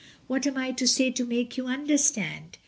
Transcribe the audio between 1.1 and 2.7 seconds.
to make you understand?"